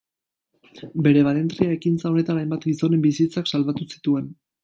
[1.07, 4.35] Bere balentria ekintza honetan hainbat gizonen bizitzak salbatu zituen.